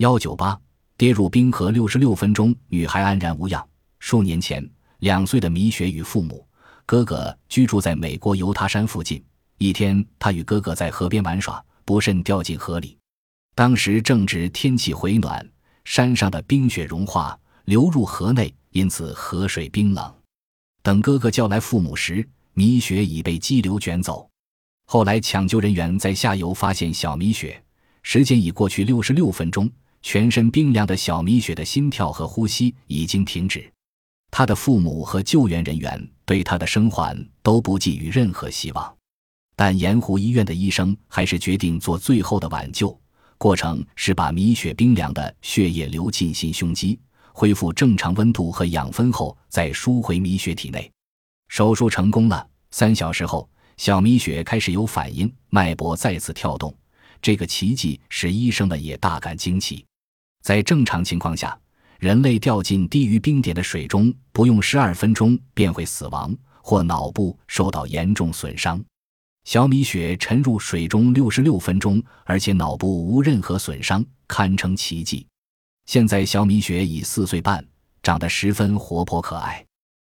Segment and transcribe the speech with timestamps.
[0.00, 0.58] 幺九八
[0.96, 3.62] 跌入冰河六十六分钟，女孩安然无恙。
[3.98, 4.66] 数年前，
[5.00, 6.48] 两岁的米雪与父母、
[6.86, 9.22] 哥哥居住在美国犹他山附近。
[9.58, 12.96] 一天，他与哥哥在河边玩耍，不慎掉进河里。
[13.54, 15.46] 当时正值天气回暖，
[15.84, 20.14] 山上的冰雪融化，流入河内，因此河水冰冷。
[20.82, 24.26] 等哥哥叫来父母时，米雪已被激流卷走。
[24.86, 27.62] 后来，抢救人员在下游发现小米雪，
[28.02, 29.70] 时间已过去六十六分钟，
[30.02, 33.70] 全身冰凉的小米雪的心跳和呼吸已经停止。
[34.30, 38.96] 他的父母和救援人员对他的生还都不寄予任何希望，
[39.56, 42.98] 但盐湖医院的医生还是决定做最后的挽救。
[43.36, 46.98] 过程是把米雪冰凉的血液流进心胸肌，
[47.32, 50.90] 恢复正常温度和养分后，再输回米雪体内。
[51.48, 52.46] 手术成功了。
[52.70, 53.48] 三小时后，
[53.78, 56.72] 小米雪开始有反应，脉搏再次跳动。
[57.20, 59.84] 这个奇迹使医生们也大感惊奇。
[60.42, 61.58] 在正常情况下，
[61.98, 68.82] 人类掉进低于冰点的水中，不用十二分钟便会死亡或脑部受到严重损伤。
[69.44, 75.26] 小米雪沉入水中六十六分钟，而且脑部无任何损伤，堪称奇迹。
[75.86, 77.64] 现在小米雪已四岁半，
[78.02, 79.64] 长得十分活泼可爱。